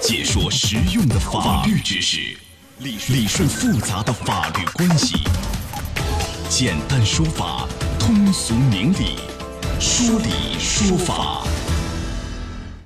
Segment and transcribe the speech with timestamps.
[0.00, 2.34] 解说实用的法律知识，
[2.78, 5.14] 理理顺复杂的法律关系，
[6.48, 7.68] 简单说法，
[7.98, 9.18] 通俗明理，
[9.78, 11.44] 说理说法。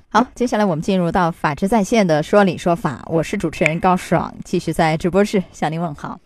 [0.09, 6.19] 好，接下来我们进入到法治在线的说理说法，我是主持人高爽，继续在直播室向您问好。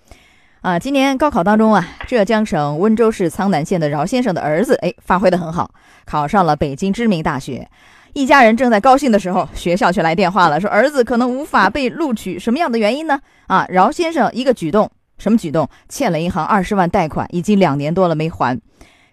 [0.62, 5.72] 啊，今年高考当中啊，浙江省温州市苍南县的饶先生的儿子，哎，发挥的很好，
[6.06, 7.70] 考上了北京知名大学。
[8.14, 13.20] 一家人正在高兴的时候，学校却来电话了，说儿子可能无法被录取，什么样的原因呢？
[13.48, 15.70] 啊，饶先生一个举动，什么举动？
[15.88, 18.60] 欠了银行二十万贷款，已经两年多了没还。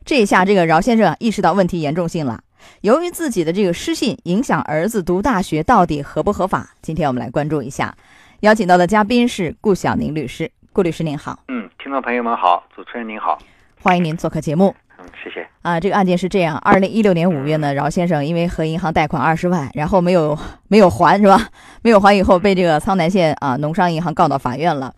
[0.04, 2.40] 这一下，这个饶先生意识到问题严重性了。
[2.80, 6.70] 由于自己的这个失信影响儿子读大学，到底合不合法？
[6.82, 7.95] 今天我们来关注一下，
[8.40, 10.51] 邀请到的嘉宾是顾晓宁律师。
[10.73, 13.38] 顾律师您好，嗯，听众朋友们好，主持人您好，
[13.80, 14.74] 欢迎您做客节目。
[15.06, 15.46] 嗯，谢谢。
[15.62, 20.37] 啊，这个案件是这样：二零一六年五月呢，饶先生因为和银行贷款二十万，然后没有
[20.69, 21.48] 没有还，是吧？
[21.82, 24.93] 没有还以后，被这个苍南县啊农商银行告到法院了。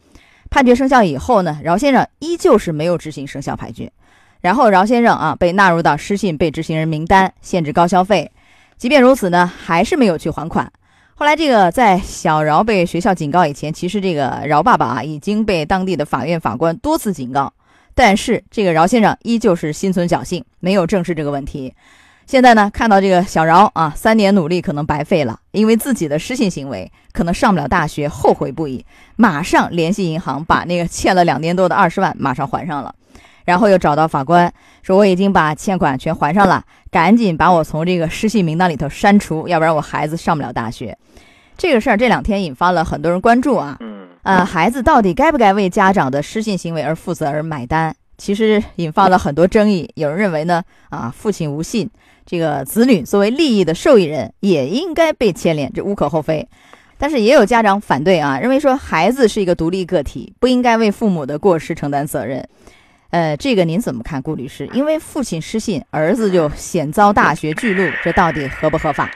[0.51, 3.93] 判决生效以后呢，饶先生依旧是没有执行生效判决，
[4.41, 8.31] 然后饶先生啊被纳入到失信被执行人名单，限制高消费。
[8.77, 10.71] 即便如此呢，还是没有去还款。
[11.15, 17.53] 后来，这个在小饶被学校警告以前，其实这个饶爸爸啊已经被当地的法院法官多次警告，
[17.99, 21.75] 但是这个饶先生依旧是心存侥幸，没有正视这个问题。
[22.27, 32.95] 现在呢，看到这个小饶啊，三年努力可能白费了，因为自己的失信行为，可能上不了大学，后悔不已，马上联系银行，把那个欠了两年多的二十万马上还上了。
[33.45, 34.53] 然后又找到法官，
[34.85, 40.97] 说我已经把欠款全还上了，赶紧把我从这个失信名单里头删除，要不然我孩子上不了大学。
[41.57, 47.97] 这个事儿这两天引发了很多人关注啊，嗯，呃，孩子到底该不该为家长的失信行为而负责而买单？
[48.19, 49.91] 其实引发了很多争议。
[49.95, 51.89] 有人认为呢，啊，父亲无信，
[52.27, 56.47] 这个子女作为利益的受益人也应该被牵连，这无可厚非。
[56.99, 62.47] 但是也有家长反对啊，认为说孩子是一个独立个体，不应该为父母的过失承担责任。
[63.09, 64.69] 呃，这个您怎么看，顾律师？
[64.75, 69.11] 因为父亲失信，儿子就险遭大学巨录，这到底合不合法？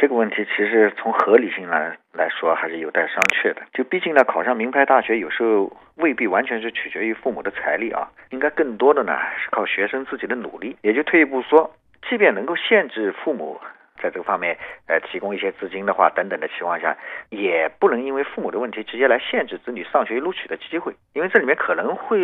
[0.00, 3.62] 这个问题其实从合理性来来说，还是有待商榷的。
[3.72, 10.76] 就毕竟呢，考上名牌大学有时候未必完全是取决于父母的财力啊，应该更多的呢是靠学生自己的努力。
[10.82, 11.74] 也就退一步说，
[12.08, 13.60] 即便能够限制父母。
[14.00, 14.56] 在这个方面，
[14.86, 16.96] 呃，提供一些资金的话，等等的情况下，
[17.30, 22.16] 也不能因为父母的问题直接来限制子女上学录取的机会，因为这里面可能会，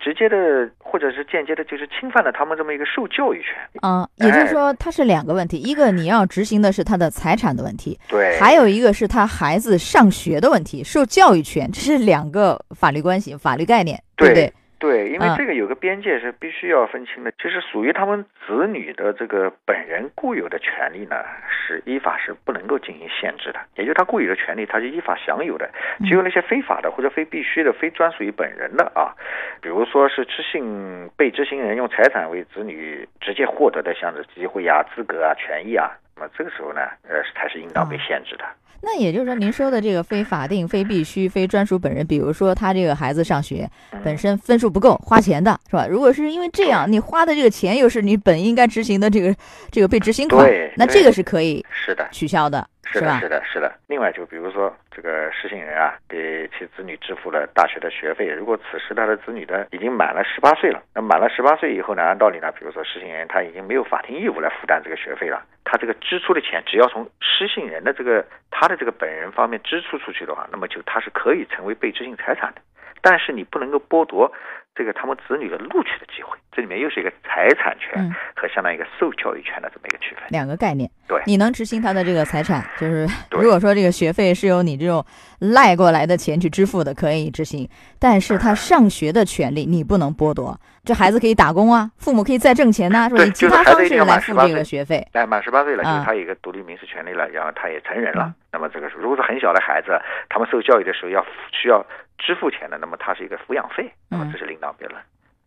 [0.00, 3.56] 直接的或者是间接的，就是侵犯了他们这么一个受教育权。
[3.80, 14.46] 啊，也就是说，它是两个问题，一个你要执行的是他的财产的问题，对，还有一个是他孩子上学的问题，受教育权，这是两个法律关系、法律概念，对不对？
[14.46, 14.52] 对，
[14.92, 21.16] 因为这个有个边界是必须要分清的，就是属于他们子女的这个本人固有的权利呢，
[21.48, 23.60] 是依法是不能够进行限制的。
[23.76, 25.70] 也就是他固有的权利，他是依法享有的。
[26.00, 29.14] 只有那些非法的或者非必须的、非专属于本人的啊，
[29.60, 38.44] 比如说是知信被执行人用财产为子女直接获得的，像是机会啊、资格啊、权益啊，那么这个时候呢，呃，它是应当被限制的。
[38.86, 43.66] 那也就是说，您说的这个非法定、非必须、非专属本人，比如说他这个孩子上学
[44.04, 45.86] 本身分数不够，花钱的是吧？
[45.86, 49.34] 如果是因为这样，你花的这个钱又是你本应该执行的这个
[49.70, 52.68] 这个被执行款，那这个是可以是的取消的。
[52.86, 53.72] 是的，是的，是的。
[53.88, 72.60] 另外，就比如说这个失信人啊，给其子女支付了大学的学费，如果此时他的子女呢已经满了十八岁了，那满了十八岁以后呢，按道理呢，比如说失信人他已经没有法定义务来负担这个学费了，他这个支出的钱只要从失信人的这个他的这个本人方面支出出去的话，那么就他是可以成为被执行财产的。
[73.00, 74.32] 但是你不能够剥夺。
[74.76, 80.90] 这个他们子女的录取的机会，这里面又是一个财产权和相当于一个受教育权的这么一个区分，两个概念。
[81.06, 85.04] 对，你能执行他的这个财产， 就是如果说这个学费是由你这种
[85.38, 87.68] 赖过来的钱去支付的，可以执行。
[87.98, 93.24] 但是他上学的权利你不能剥夺，这孩子可以打工啊，父母可以再挣钱呐，是吧？
[93.24, 95.06] 以其他方式来付这个学费。
[95.12, 98.32] 哎，满十八岁了，就是他有一个独立民事权利了，然后他也成人了。
[98.52, 101.84] 那么这个是，如果是很小的孩子，他们受教育的时候要需要。
[102.16, 104.98] 支付钱的，那么他是一个抚养费，那么这是另当别论。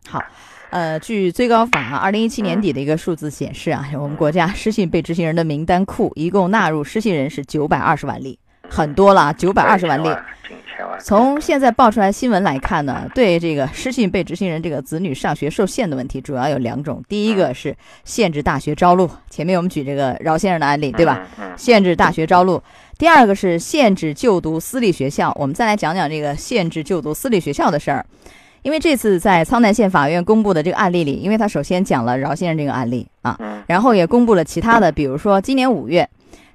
[0.10, 0.24] 好，
[0.70, 8.40] 呃，据最高法二零一七年底的一个数字显示啊，我们国家失信被执行人的名单库一共纳入失信人是九百二十万例，
[8.70, 10.10] 很多了，九百二十万例。
[11.00, 17.04] 从现在爆出来新闻来看呢，对这个失信被执行人这个子女上学受限的问题，主要有两种。
[17.10, 17.76] 第一个是
[18.06, 21.28] 限制大学招录，前面我们举这个饶先生的案例，对吧？
[21.58, 22.62] 限制大学招录。
[22.98, 25.36] 第二个是限制就读私立学校。
[25.40, 28.06] 我们再来讲讲这个限制就读私立学校的事儿。
[28.68, 36.06] 因为这次在苍南县法院公布的这个案例里，因为他首先讲了饶先生这个案例啊，然后也公布了其他的，比如说今年五月。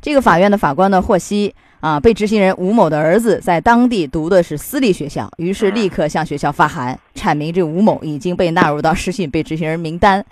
[0.03, 10.23] 这个法院的法官呢获悉啊，被执行人吴某的儿子在当地读的是私立学校，于是立刻向学校发函，阐明这吴某已经被纳入到失信被执行人名单，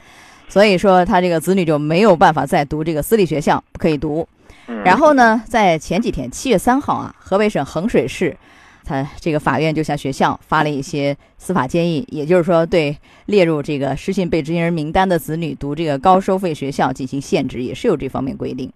[0.51, 4.29] 所以说他这个子女就没有办法再读这个私立学校，不可以读。
[4.85, 8.37] 然后呢，在前几天，七月三号啊，河北省衡水市。
[8.91, 12.97] 他这个法院就向学校发了一些司法建议，也就是说，对
[13.27, 18.69] 列入这个失信被执行人名单的子女读这个高收费学校进行限制，也是有这方面规定。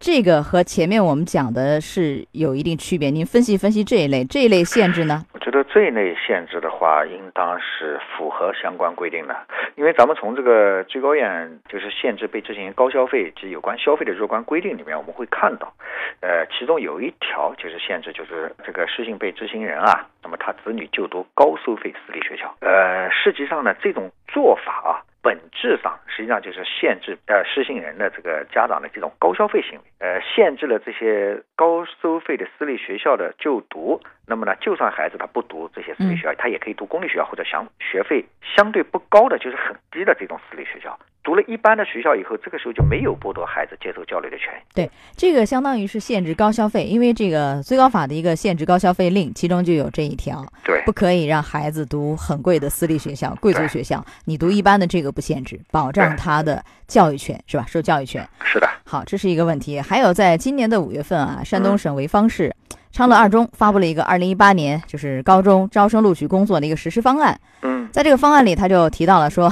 [0.00, 3.10] 这个和前面我们讲的是有一定区别。
[3.10, 5.24] 您分析分析这一类这一类限制呢？
[5.40, 9.34] 觉得这一类限制的话，应当是符合相关规定的。
[9.76, 15.72] 因为咱们从这个最高院就是限制被执行人高消费及有关消费的若干规定里面，我们会看到，
[16.20, 22.54] 呃，其中有一条就是限制，就是这个失信被执行人啊，那么他子女就读高收费私立学校。
[22.60, 25.02] 呃，实际上呢，这种做法啊。
[25.22, 34.00] 本质上实际上就是限制呃失信人的这个家长的这种高消费行为，呃，限制了这些高收费的私立学校的就读。
[34.26, 38.24] 那么呢，就算孩子他不读这些私立学校，他也可以读公立学校或者相学费
[38.56, 40.98] 相对不高的，就是很低的这种私立学校。
[41.22, 44.62] 读了一般的学校以后，这个时候就没有剥夺孩子接受教育的权益。
[44.74, 57.66] 对，这个相当于是限制高消费，因为这个最高法的一个限制高消费令，其中就有这一条，对，不可以让孩子读很贵的私立学校、贵族学校，你读一般的这个不限制，保障他的教育权是吧？
[57.68, 58.26] 受教育权。
[58.42, 58.68] 是的。
[58.84, 59.78] 好，这是一个问题。
[59.80, 62.54] 还有，在今年的五月份啊，山东省潍坊市。
[62.92, 67.38] 昌乐二中发布了一个二零一八年就是高中招生录取工作的一个实施方案。
[67.62, 69.48] 嗯，在这个方案里，他就提到了说，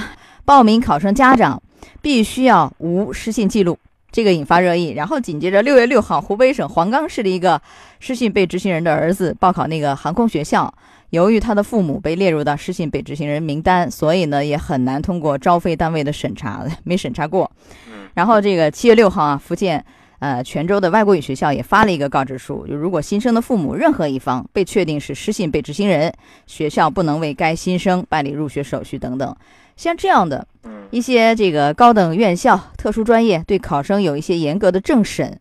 [0.49, 1.63] 报名考生家长
[2.01, 3.79] 必须要无失信记录，
[4.11, 4.95] 这个引发热议。
[4.97, 7.61] 然后紧接着六月六号，湖北省黄冈市的一个
[8.01, 10.73] 失信被执行人的儿子报考那个航空学校，
[11.11, 17.51] 由于他的父母被列入到失信被执行人名单，所以呢也很难通过招飞单位的审查， 没审查过。
[18.15, 19.85] 然后这个七月六号啊，福建。
[20.21, 26.13] 呃，泉州的外国语学校也发了一个告知书，就如果新生的父母任何一方被确定是失信被执行人，
[26.45, 29.37] 学校不能为该新生办理入学手续等等。
[29.79, 30.47] 像这样的，
[30.91, 35.39] 一些这个高等院校、特殊专业对考生有一些严格的政审。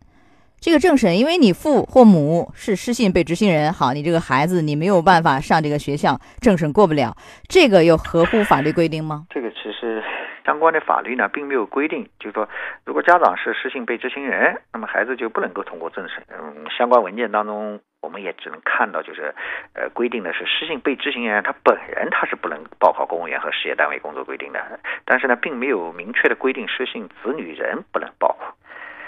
[0.60, 7.16] 这个政审，因为你父或母是失信被执行人，好，你这个孩子你没有办法上这个学校，政审过不了，
[7.48, 9.26] 这个又合乎法律规定吗？
[9.30, 10.04] 这个其实。
[10.48, 12.48] 相关的法律呢，并没有规定，就是说，
[12.86, 16.24] 如果家长是失信被执行人，那么孩子就不能够通过政审。
[16.30, 19.34] 嗯，相关文件当中，我们也只能看到，就是，
[19.74, 28.56] 呃，规定的是失信被执行人他本人他是不能报考公务员和事业单位工作规定的，但是呢，并没有明确的规定失信子女人不能报考。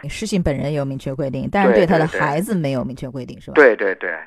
[0.09, 3.55] 失信本人有明确规定，但是对他的孩子没有明确规定，是吧？
[3.55, 4.17] 对对对，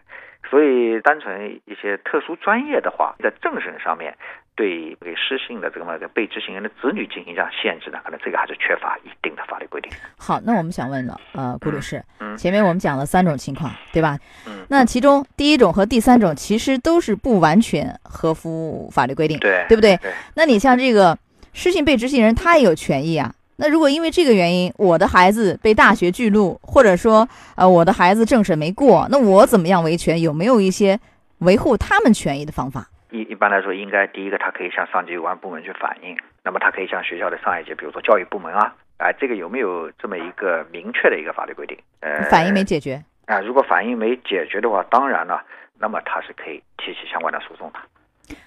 [0.48, 4.16] 所以单纯一些特殊专业的话，在政审上面。
[4.54, 7.98] 对被失信的这个嘛被执行人的子女进行这样限制呢？
[8.04, 9.90] 可能这个还是缺乏一定的法律规定。
[10.16, 14.18] 好，那我们想问了，呃，顾律师，嗯前面我们讲了三种情况，对吧？
[14.46, 19.98] 嗯，那其中第一种和第三种其实都是不完全合乎法律规定，对，对不对？
[20.34, 21.16] 那你像这个
[21.54, 23.34] 失信被执行人，他也有权益啊。
[23.56, 30.20] 那如果因为这个原因，我的孩子被大学拒录，或者说呃我的孩子政审没过，那我怎么样维权？
[30.20, 30.98] 有没有一些
[31.38, 32.88] 维护他们权益的方法？
[33.12, 36.16] 一一般来说，应该第一个，他可以向上级有关部门去反映。
[36.42, 41.78] 那么，他可以向学校的上一级，比如说教育部门啊，哎，这个有没有这么一个明确的一个法律规定？
[42.00, 43.38] 呃，反映没解决啊？
[43.40, 45.44] 如果反映没解决的话，当然了，
[45.78, 47.78] 那么他是可以提起相关的诉讼的。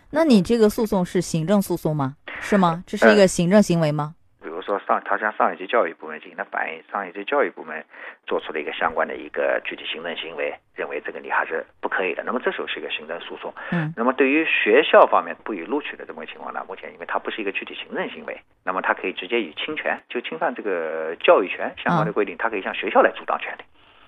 [0.09, 2.15] 那你这个诉讼是行政诉讼吗？
[2.41, 2.83] 是吗？
[2.87, 4.15] 这是一个行政行为吗？
[4.65, 7.85] 说上他向上一级教育部门进行了反映，上一级教育部门
[8.25, 12.23] 做出了一个相关的一个具体行政行为，认为这个你还是不可以的。
[12.23, 13.53] 那么这时候是一个行政诉讼。
[13.71, 13.93] 嗯。
[13.95, 23.63] 那么对于学校方面不予录取的这么个情况呢，目前因为它不是一个具体行政行为，那么它可以直接以侵权，就侵犯这个教育权相关的规定，它可以向学校来主张权利。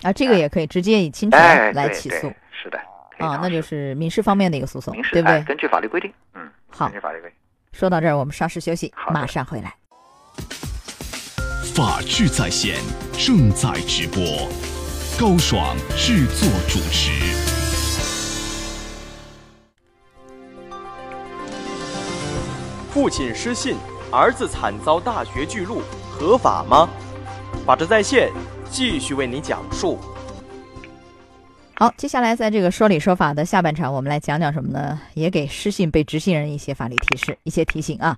[0.08, 2.34] 啊，这个也可以直接以侵权来起诉。
[2.52, 2.80] 是的。
[3.20, 5.44] 啊，那就是民事方面的一个诉讼，民事对不对？
[5.44, 6.12] 根据法律规定。
[6.34, 6.50] 嗯。
[6.70, 6.86] 好。
[6.86, 7.38] 根据法律规定。
[7.74, 9.74] 说到这儿，我们稍事休息，马上回来。
[11.74, 12.76] 法治在线
[13.18, 14.24] 正在直播，
[15.20, 17.12] 高爽制作主持。
[22.90, 23.76] 父亲失信，
[24.12, 26.90] 儿子惨遭大学拒录，合法吗？
[27.64, 28.32] 法治在线
[28.72, 30.00] 继续为你讲述。
[31.76, 35.00] 好，接下来在这个说理说法的下半场，我们来讲讲什么呢？
[35.14, 38.18] 也给失信被执行人一些法律提示、一些提醒啊。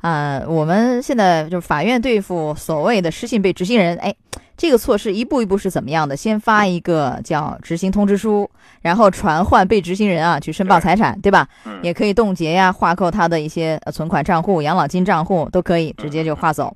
[0.00, 4.14] 啊，我们现在就是法院对付所谓的失信被执行人，哎，
[4.56, 6.16] 这个措施一步一步是怎么样的？
[6.16, 11.46] 先发一个叫执行通知书，然后传唤被执行人啊去申报财产，对吧？
[11.82, 16.74] 也可以冻结呀，划扣他的一些存款账户、养老金账户都可以直接就划走。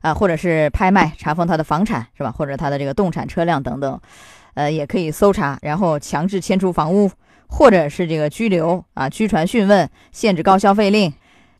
[0.00, 2.30] 啊，或者是拍卖查封他的房产是吧？
[2.30, 3.98] 或者他的这个动产车辆等等，
[4.52, 7.10] 呃，也可以搜查，然后强制迁出房屋，
[7.46, 11.10] 或者是这个拘留啊、拘传讯问、限制高消费令，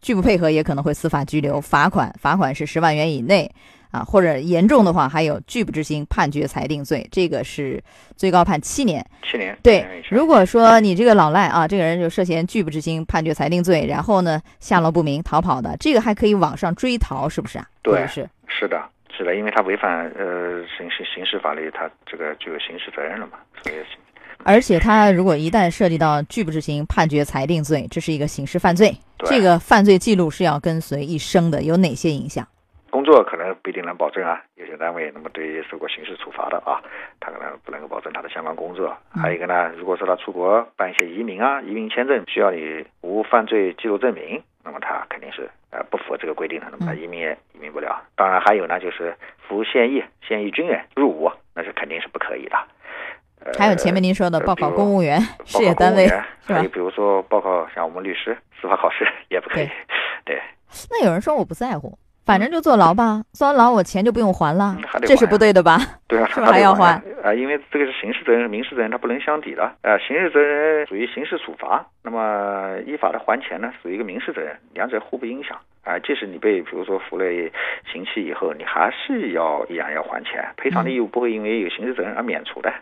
[0.05, 3.51] 拒不配合也可能会司法拘留、罚款，罚款是十万元以内
[3.91, 7.83] 啊，或者严重的话还有拒不执行判决裁定罪，这个是
[8.15, 9.03] 最高判七年。
[9.23, 9.57] 七年。
[9.63, 17.67] 对如果说你这个老赖啊，这个人就涉嫌拒不执行判决裁定罪，然后呢下落不明逃跑的，这个还可以网上追逃，是不是啊？
[17.83, 18.85] 对是是的，
[19.17, 23.77] 是的，因为他违反呃刑刑刑事法律，他这个就有刑事责任了嘛，所以
[24.45, 32.47] 而且他如果一旦涉及到拒不执行判决裁定罪，这是一个刑事犯罪，这个犯罪记录是要跟随一生的，有哪些影响？
[32.91, 36.79] 工作可能不一定能保证啊，有些单位那么对于受过刑事处罚的啊，
[37.19, 38.97] 他可能不能够保证他的相关工作。
[39.17, 48.01] 嗯还有一个呢，如果说他出国办一些移民啊、移民签证，需要你无犯罪记录证明，那么他肯定是呃不符合这个规定的，那么他嗯移民也移民不了。
[48.15, 49.17] 当然还有呢，就是
[49.49, 52.57] 服现役、现役军人入伍，那是肯定是不可以的。
[53.45, 56.09] 呃还有前面您说的报考公务员、 事业单位，
[56.47, 59.69] 还有比如说报考像我们律师、司法考试 也不可以。
[60.25, 60.41] 对，
[60.91, 65.79] 那有人说我不在乎，反正就坐牢吧，坐完牢我钱就不用还了这是不对的吧？
[66.09, 67.35] 对啊， 是不是还要还啊？
[67.35, 69.71] 因为这个是刑事责任、民事责任，它不能相抵的。
[69.83, 75.59] 呃，刑事责任属于刑事处罚，那么依法的还钱呢，属于一个民事责任，两者互不影响。
[75.85, 77.27] 啊，即使你被比如说服了
[77.93, 82.71] 刑期以后，你还是要依然要还钱，赔偿的义务不会因为有刑事责任而免除的。
[82.71, 82.77] 啊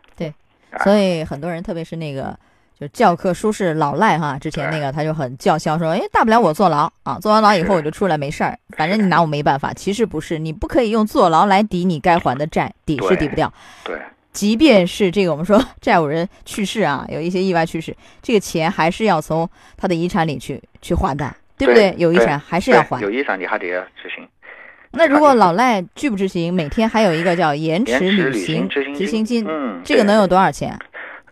[0.83, 2.37] 所以很多人，特别是那个
[2.79, 9.73] 就教科书式老赖哈，之前那个他就很叫嚣说，哎，大不了我坐牢啊，坐完牢以后我就出来没事儿， 反正你拿我没办法。
[9.73, 13.53] 其实不是，你不可以用坐牢来抵你该还的债，抵是抵不掉。
[13.85, 14.01] 对，
[14.33, 21.95] 即便是这个我们说债务人去世啊，有一些意外去世，这个钱还是要从他的遗产里去去还的，对不对？
[21.99, 23.01] 有遗产还是要还。
[23.01, 24.27] 有遗产你还得要执行。
[24.95, 30.79] 那如果老赖拒不执行，每天还有一个叫延迟履行行执行执行金，嗯，这个能有多少钱？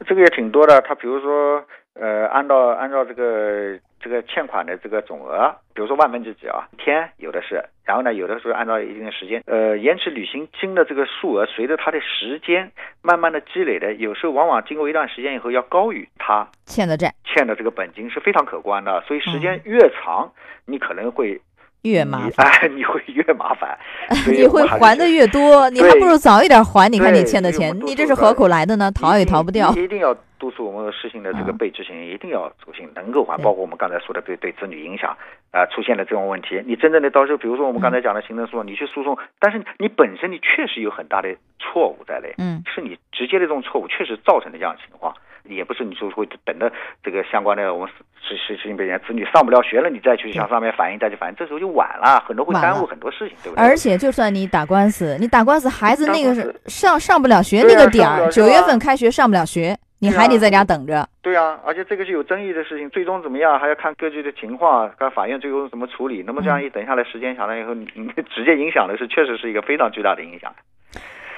[0.07, 0.81] 这个也挺多的。
[0.81, 1.63] 他比如说，
[1.95, 19.03] 呃，按照按照这个这个欠款的这个总额，比如说万分之几啊，天有的是，然后呢，有的时候按照一定的时间，呃，延迟履行金的这个数额，随着它的时间慢慢的积累的，有时候往往经过一段时间以后，要高于他欠的债欠的这个本金是非常可观的。
[19.07, 20.33] 所以时间越长，
[20.65, 21.41] 你可能会嗯
[21.83, 22.47] 越麻你烦。
[22.47, 23.79] 哎，你会越麻烦，
[24.31, 26.91] 你会还的越多， 你还不如早一点还。
[26.91, 28.91] 你看你欠的钱你这是何苦来的呢？
[28.93, 29.71] 逃也逃不掉。
[29.73, 35.17] 一定要督促我们实行的这个嗯被执行人一定要执行，能够还，包括我们刚才说的对对子女影响，
[35.53, 45.15] 啊、出现了这种问题，你真正的到时候，比如说我们刚才讲的行政诉讼，你去诉讼，但是你本身你确实有很大的错误在内，嗯，是你直接的这种错误确实造成的这样的情况。
[45.45, 47.89] 也不是你说会等着这个相关的我们
[48.21, 53.65] 实实实行被人子女上不了学了，你再去向上面反映，再去反映，这时候就晚了，很多会耽误很多事情，对不对？
[53.65, 61.09] 而且就算你打官司，你打官司孩子那个是上上不了学那个点儿，九月份开学上不了学，你还得在家等着。
[61.23, 66.23] 对啊，而且这个是有争议的事情，最终怎么样还要看各具的情况，看法院最后怎么处理。
[66.27, 70.55] 那么这嗯样一等下来，时间长了以后，你你直接影响的是，确实是一个非常巨大的影响。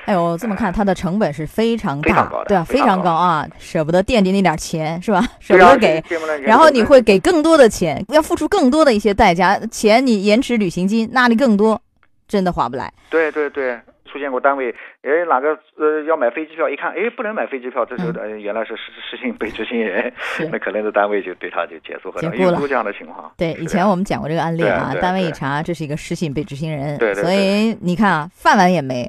[0.04, 5.22] 哎呦，这么看它的成本是非常大非常高，的对啊，非常高高啊，舍不得惦记那点钱是吧？
[5.38, 6.02] 舍不得给，
[6.42, 11.80] 然后你会给更多的钱，要付出更多的一些代价，钱你延迟履行金那里更多，
[12.26, 12.92] 真的划不来。
[13.10, 20.12] 对对对，出现过单位，哎哪个呃要买飞机票，一看哎不能买飞机票，这时候嗯呃原来是失失信被执行人，
[20.50, 23.30] 那可能这单位就对他就解除合同，了有过这样的情况。
[23.36, 29.08] 对，以前我们讲过这个案例啊，单位一查，这是一个失信被执行人，对对所以你看啊，饭碗也没。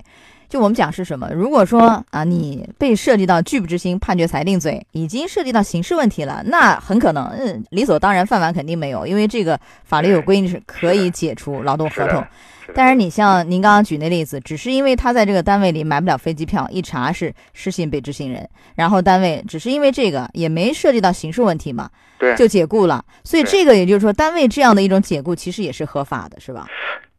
[0.54, 1.28] 就我们讲是什么？
[1.34, 12.24] 如果说啊，你被涉及到拒不执行判决裁定罪，已经涉及到刑事问题了，那很可能，嗯，理所当然饭碗肯定没有，因为这个法律有规定是可以解除劳动合同。
[12.76, 23.04] 但是你像您刚刚举那例子，只是因为他在这个单位里买不了飞机票，一查是失信被执行人，然后单位只是因为这个也没涉及到刑事问题嘛，对就解雇了。
[23.24, 26.68] 所以这个也就是说，单位这样的一种解雇其实也是合法的，是吧？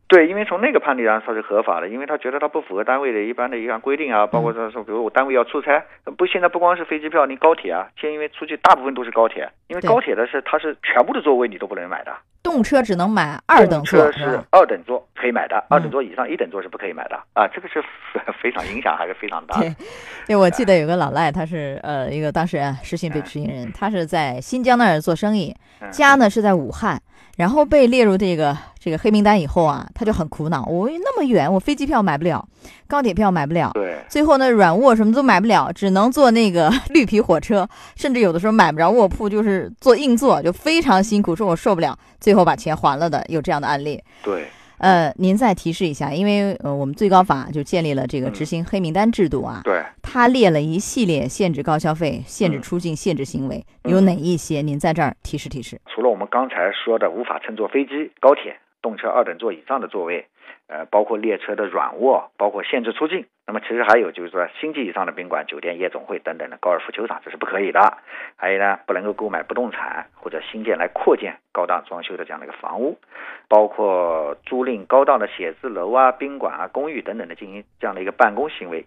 [0.06, 5.82] 对，因为从那个判例上它是合法的，因为他觉得他不符合单位的一般的一项规定啊，包括说说，比如我单位要出差，
[6.18, 14.40] 不，现在不光是飞机票，你高铁啊，现在因为出去大部分都是高铁，因为高铁的是它是全部的座位你都不能买的，动车只能买二等座，动车是？
[14.50, 17.16] 二等座可以买的，二嗯等座以上一等座是不可以买的。
[17.32, 17.82] 啊，这个是
[18.42, 19.58] 非常影响还是非常大。
[19.58, 19.74] 的对。
[20.28, 25.90] 对，我记得有个老赖，他是呃一个当事人失信被执行人，他是在新疆那儿做生意，嗯。
[25.90, 27.00] 家呢是在武汉，
[27.38, 32.46] 然后被列入这个这个黑名单以后啊，他就很苦恼，我那么远，我飞机票买不了，
[32.86, 33.96] 高铁票买不了，对。
[34.10, 37.66] 最后呢软卧什么都买不了，只能坐那个 绿皮火车，
[37.96, 44.02] 甚至有的时候买不着卧铺，就是坐硬座，就非常辛苦，说我受不了，最后把钱还了的，有这样的案例。
[44.22, 44.46] 对，
[44.84, 54.60] 呃，您再提示一下，因为呃，我们最高法就建立了这个执行黑名单制度啊，对，它列了一系列限制高消费、限制出境、限制行为，有哪一些？
[54.60, 55.80] 您在这儿提示提示。
[55.86, 60.26] 除了我们刚才说的无法乘坐飞机、高铁、动车二等座以上的座位。
[60.66, 63.26] 呃，包括列车的软卧，包括限制出境。
[63.46, 67.98] 那么其实还有就是说，星级以上的宾馆、酒店、夜总会等等的高尔夫球场，这是不可以的。
[68.36, 72.98] 还有呢，不能够购买不动产或者新建来扩建高档装修的这样的一个房屋，
[73.46, 78.86] 包括租赁高档的写字楼啊、宾馆啊、公寓等等的进行这样的一个办公行为。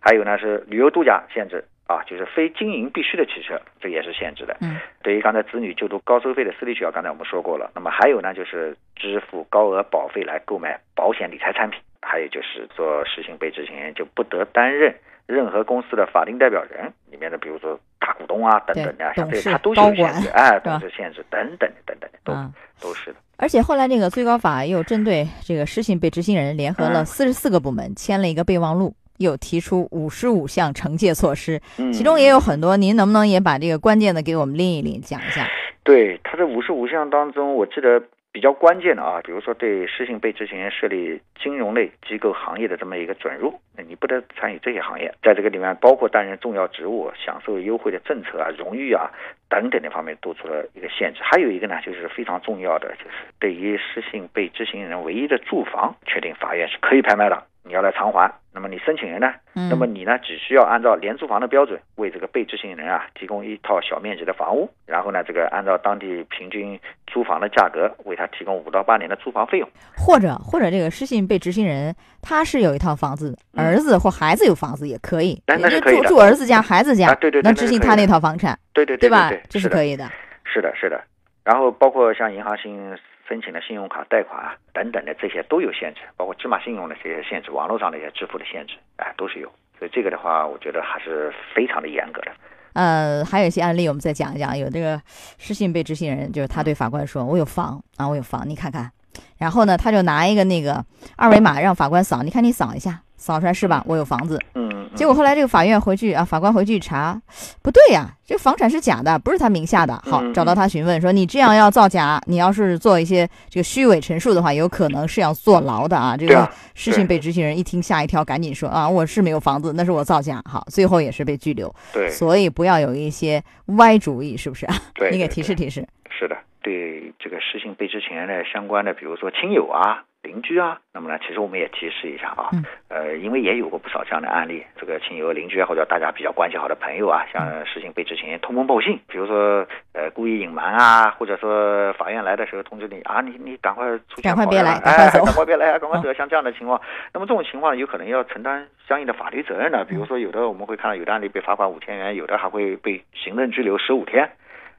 [0.00, 1.64] 还有呢是旅游度假限制。
[1.88, 4.54] 啊，就是非经营必须的汽车，这也是限制的。
[4.60, 7.70] 嗯，对于刚才子女就读高收费的私立学校，刚才我们说过了。
[7.74, 23.18] 那么还有呢，就是支付高额保费来购买保险理财产品，还有就是做实行被执行人就不得担任任何公司的法定代表人里面的，比如说大股东啊等等的，像这他都有限制，哎，董事限制等等等等的，都都是的。
[23.38, 28.94] 而且后来这个最高法又针对这个失信被执行人，联合了四十四个部门签了一个备忘录。
[29.18, 31.60] 又提出五十五项惩戒措施，
[31.92, 35.46] 其中也有很多，您能不能也把这个关键的给我们拎一拎，讲一下？
[35.84, 49.10] 对，他这五十五项当中，我记得比较关键的啊，比如说对失信被执行人设立金融类机构行业的这么一个准入，那你不得参与这些行业，在这个里面包括担任重要职务、享受优惠的政策啊、荣誉啊
[49.48, 51.20] 等等的方面做出了一个限制。
[51.22, 57.42] 还有一个呢，就是非常重要的，就是对于失信被执行人唯一的住房，确定法院是可以拍卖的。
[57.64, 59.30] 你要来偿还，那么你申请人呢？
[59.52, 69.68] 那么你呢，只需要按照廉租房的标准，为这个被执行人啊提供一套小面积的房屋，然后呢，这个按照当地平均租房的价格，为他提供五到八年的租房费用。
[69.94, 79.32] 或者或者这个失信被执行人他是有一套房子，儿子或孩子有房子也可以，那是可以住住儿子家、孩子家，对对，能执行他那套房产，对对对吧？
[79.48, 80.10] 这是可以的。
[80.44, 81.02] 是的，是的。
[81.44, 82.96] 然后包括像银行信。
[83.28, 89.52] 申请的信用卡贷款啊等等的这些都有限制，包括芝麻信用的这些限制，网络上的一些支付的限制，哎，都是有。
[89.78, 92.32] 所以这个的话，我觉得还是非常的严格的。
[92.72, 94.56] 呃，还有一些案例，我们再讲一讲。
[94.56, 94.98] 有这个
[95.36, 98.90] 失信被执行人，就是他对法官说：“我有房啊，我有房，你看看。”
[99.36, 100.82] 然后呢，他就拿一个那个
[101.18, 103.84] 二维码让法官扫，你看你扫一下，扫出来是吧？
[103.86, 104.40] 我有房子。
[104.54, 104.67] 嗯。
[104.98, 107.22] 结果后来这个法院回去啊，法官回去一查，
[107.62, 109.94] 不对呀，这房产是假的，不是他名下的。
[110.04, 121.72] 好，找到他询问说：“你这样要造假，你要是做一些这个虚伪陈述的话，有可能是要坐牢的啊。”这个失信被执行人一听吓一跳，赶紧说：“啊，我是没有房子，那是我造假。”好，最后也是被拘留。
[121.92, 123.40] 对，所以不要有一些
[123.76, 124.66] 歪主意，是不是？
[124.96, 125.86] 对，你给提示提示。
[126.10, 130.02] 是的，对这个失信被执行人的相关的，比如说亲友啊。
[130.28, 132.50] 邻居啊，那么呢，其实我们也提示一下啊，
[132.88, 146.78] 呃，因为也有过不少这样的案例，这个亲友、邻居或者大家比较关系好的朋友啊，像实行被执行人通风报信，比如说呃故意隐瞒啊，或者说法院来的时候通知你啊，你你赶快出去赶快别来，赶快走，赶快别来， 赶快走，像这样的情况，
[147.14, 154.30] 那么这种情况有可能要承担相应的法律责任的，比如说有的我们会看到有的案例被罚款五千元，有的还会被行政拘留十五天，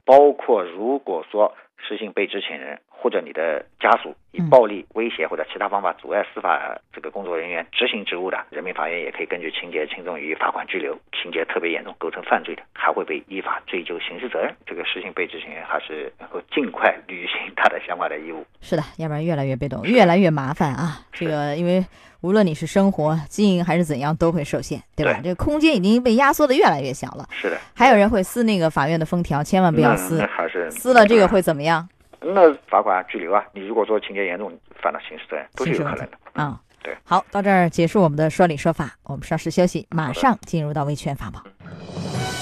[0.04, 2.78] 包括如果说失信被执行人。
[3.00, 14.54] 或者你的家属以暴力威胁或者其他方法阻碍司法这个工作人员执行职务的，人民法院也可以根据情节轻重予以罚款拘留；情节特别严重构成犯罪的，还会被依法追究刑事责任。
[14.66, 18.44] 这个实行被执行人还是能够尽快履行他的相关的义务。
[18.60, 21.00] 是的，要不然越来越被动，越来越麻烦啊！
[21.10, 21.82] 这个因为
[22.20, 25.18] 无论你是生活经营还是怎样，都会受限，对吧？
[25.24, 27.26] 这个空间已经被压缩的越来越小了。
[27.32, 31.88] 是的，还有人会撕那个法院的封条，千万不要撕，还是撕了这个会怎么样？
[32.22, 33.42] 那罚款、拘留啊！
[33.54, 34.52] 你如果说情节严重，
[34.82, 36.10] 犯了刑事责任都是有可能的。
[36.34, 36.94] 啊，对。
[37.02, 41.42] 好，到这儿结束我们的说理说法，我们稍事休息，马上进入到维权法宝。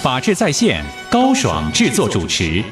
[0.03, 2.63] 法治在线，高爽制作主持。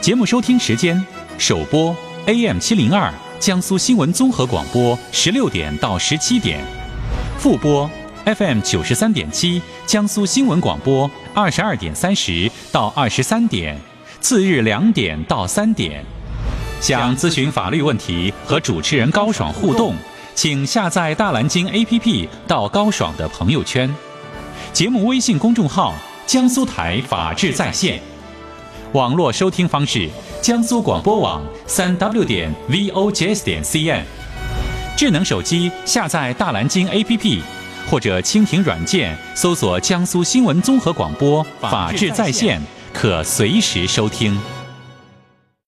[0.00, 1.04] 节目收听时间：
[1.38, 1.94] 首播
[2.26, 6.60] AM 七零二江苏新闻综合广播十六点到十七点，
[7.38, 7.88] 复播
[8.24, 13.78] FM 九十三点七江苏新闻广播二十二点三十到二十三点，
[14.20, 16.04] 次日两点到三点。
[16.80, 19.94] 想咨询法律问题和主持人高爽互动，
[20.34, 23.94] 请下载大蓝鲸 APP 到高爽的朋友圈，
[24.72, 25.94] 节目微信公众号
[26.26, 28.00] “江苏台法治在线”，
[28.92, 30.08] 网络收听方式：
[30.40, 34.02] 江苏广播网三 W 点 VOJS 点 CN，
[34.96, 37.40] 智能手机下载大蓝鲸 APP
[37.90, 42.58] 或者蜻蜓软件搜索“江苏新闻综合广播法治在线”，
[42.94, 44.40] 可随时收听。